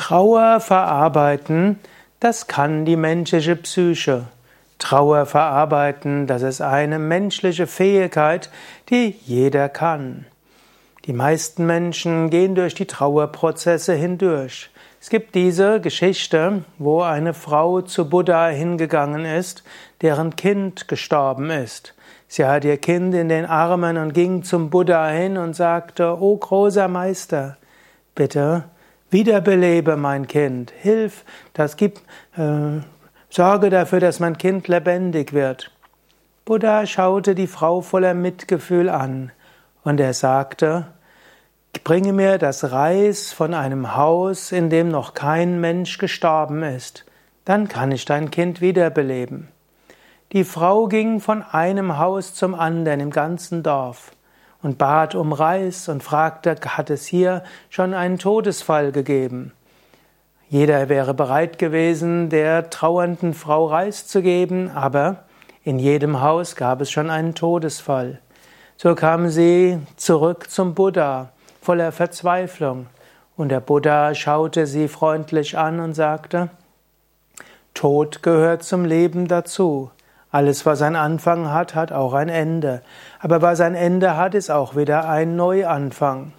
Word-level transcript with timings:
Trauer 0.00 0.60
verarbeiten, 0.60 1.78
das 2.20 2.46
kann 2.46 2.86
die 2.86 2.96
menschliche 2.96 3.54
Psyche. 3.54 4.28
Trauer 4.78 5.26
verarbeiten, 5.26 6.26
das 6.26 6.40
ist 6.40 6.62
eine 6.62 6.98
menschliche 6.98 7.66
Fähigkeit, 7.66 8.48
die 8.88 9.14
jeder 9.26 9.68
kann. 9.68 10.24
Die 11.04 11.12
meisten 11.12 11.66
Menschen 11.66 12.30
gehen 12.30 12.54
durch 12.54 12.74
die 12.74 12.86
Trauerprozesse 12.86 13.92
hindurch. 13.92 14.70
Es 15.02 15.10
gibt 15.10 15.34
diese 15.34 15.82
Geschichte, 15.82 16.64
wo 16.78 17.02
eine 17.02 17.34
Frau 17.34 17.82
zu 17.82 18.08
Buddha 18.08 18.48
hingegangen 18.48 19.26
ist, 19.26 19.64
deren 20.00 20.34
Kind 20.34 20.88
gestorben 20.88 21.50
ist. 21.50 21.94
Sie 22.26 22.46
hat 22.46 22.64
ihr 22.64 22.78
Kind 22.78 23.14
in 23.14 23.28
den 23.28 23.44
Armen 23.44 23.98
und 23.98 24.14
ging 24.14 24.44
zum 24.44 24.70
Buddha 24.70 25.10
hin 25.10 25.36
und 25.36 25.54
sagte, 25.54 26.18
O 26.18 26.38
großer 26.38 26.88
Meister, 26.88 27.58
bitte 28.14 28.64
Wiederbelebe 29.10 29.96
mein 29.96 30.28
Kind, 30.28 30.72
hilf, 30.76 31.24
das 31.52 31.76
gibt, 31.76 32.00
äh, 32.36 32.80
sorge 33.28 33.70
dafür, 33.70 34.00
dass 34.00 34.20
mein 34.20 34.38
Kind 34.38 34.68
lebendig 34.68 35.32
wird. 35.32 35.72
Buddha 36.44 36.86
schaute 36.86 37.34
die 37.34 37.46
Frau 37.48 37.80
voller 37.80 38.14
Mitgefühl 38.14 38.88
an 38.88 39.32
und 39.82 39.98
er 39.98 40.14
sagte, 40.14 40.86
bringe 41.84 42.12
mir 42.12 42.38
das 42.38 42.70
Reis 42.70 43.32
von 43.32 43.52
einem 43.52 43.96
Haus, 43.96 44.52
in 44.52 44.70
dem 44.70 44.90
noch 44.90 45.14
kein 45.14 45.60
Mensch 45.60 45.98
gestorben 45.98 46.62
ist, 46.62 47.04
dann 47.44 47.68
kann 47.68 47.90
ich 47.90 48.04
dein 48.04 48.30
Kind 48.30 48.60
wiederbeleben. 48.60 49.48
Die 50.32 50.44
Frau 50.44 50.86
ging 50.86 51.18
von 51.18 51.42
einem 51.42 51.98
Haus 51.98 52.34
zum 52.34 52.54
anderen 52.54 53.00
im 53.00 53.10
ganzen 53.10 53.64
Dorf 53.64 54.12
und 54.62 54.78
bat 54.78 55.14
um 55.14 55.32
Reis 55.32 55.88
und 55.88 56.02
fragte, 56.02 56.56
hat 56.66 56.90
es 56.90 57.06
hier 57.06 57.42
schon 57.68 57.94
einen 57.94 58.18
Todesfall 58.18 58.92
gegeben? 58.92 59.52
Jeder 60.48 60.88
wäre 60.88 61.14
bereit 61.14 61.58
gewesen, 61.58 62.28
der 62.28 62.70
trauernden 62.70 63.34
Frau 63.34 63.66
Reis 63.66 64.06
zu 64.06 64.20
geben, 64.20 64.70
aber 64.74 65.24
in 65.62 65.78
jedem 65.78 66.20
Haus 66.20 66.56
gab 66.56 66.80
es 66.80 66.90
schon 66.90 67.08
einen 67.10 67.34
Todesfall. 67.34 68.18
So 68.76 68.94
kam 68.94 69.28
sie 69.28 69.78
zurück 69.96 70.50
zum 70.50 70.74
Buddha, 70.74 71.30
voller 71.62 71.92
Verzweiflung, 71.92 72.86
und 73.36 73.50
der 73.50 73.60
Buddha 73.60 74.14
schaute 74.14 74.66
sie 74.66 74.88
freundlich 74.88 75.56
an 75.56 75.80
und 75.80 75.94
sagte, 75.94 76.50
Tod 77.74 78.22
gehört 78.22 78.62
zum 78.62 78.84
Leben 78.84 79.28
dazu. 79.28 79.90
Alles, 80.32 80.64
was 80.64 80.80
einen 80.82 80.96
Anfang 80.96 81.50
hat, 81.50 81.74
hat 81.74 81.92
auch 81.92 82.14
ein 82.14 82.28
Ende. 82.28 82.82
Aber 83.18 83.42
was 83.42 83.60
ein 83.60 83.74
Ende 83.74 84.16
hat, 84.16 84.34
ist 84.34 84.50
auch 84.50 84.76
wieder 84.76 85.08
ein 85.08 85.34
Neuanfang. 85.36 86.32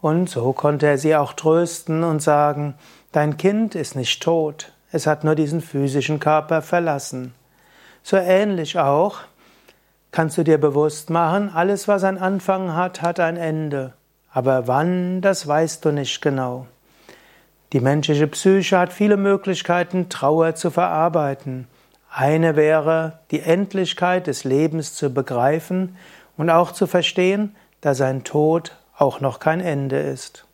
Und 0.00 0.30
so 0.30 0.52
konnte 0.52 0.86
er 0.86 0.98
sie 0.98 1.16
auch 1.16 1.32
trösten 1.32 2.04
und 2.04 2.22
sagen, 2.22 2.74
dein 3.12 3.36
Kind 3.36 3.74
ist 3.74 3.96
nicht 3.96 4.22
tot, 4.22 4.72
es 4.92 5.06
hat 5.06 5.24
nur 5.24 5.34
diesen 5.34 5.60
physischen 5.60 6.20
Körper 6.20 6.62
verlassen. 6.62 7.34
So 8.02 8.16
ähnlich 8.16 8.78
auch 8.78 9.18
kannst 10.12 10.38
du 10.38 10.44
dir 10.44 10.58
bewusst 10.58 11.10
machen, 11.10 11.50
alles, 11.52 11.88
was 11.88 12.04
ein 12.04 12.18
Anfang 12.18 12.74
hat, 12.74 13.02
hat 13.02 13.18
ein 13.18 13.36
Ende. 13.36 13.94
Aber 14.32 14.68
wann, 14.68 15.20
das 15.20 15.46
weißt 15.46 15.84
du 15.84 15.90
nicht 15.90 16.22
genau. 16.22 16.66
Die 17.72 17.80
menschliche 17.80 18.26
Psyche 18.28 18.78
hat 18.78 18.92
viele 18.92 19.16
Möglichkeiten, 19.16 20.08
Trauer 20.08 20.54
zu 20.54 20.70
verarbeiten. 20.70 21.66
Eine 22.18 22.56
wäre, 22.56 23.18
die 23.30 23.40
Endlichkeit 23.40 24.26
des 24.26 24.44
Lebens 24.44 24.94
zu 24.94 25.12
begreifen 25.12 25.98
und 26.38 26.48
auch 26.48 26.72
zu 26.72 26.86
verstehen, 26.86 27.54
dass 27.82 28.00
ein 28.00 28.24
Tod 28.24 28.74
auch 28.96 29.20
noch 29.20 29.38
kein 29.38 29.60
Ende 29.60 29.98
ist. 29.98 30.45